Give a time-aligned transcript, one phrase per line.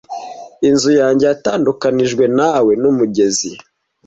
[0.69, 3.51] Inzu yanjye yatandukanijwe na we n'umugezi.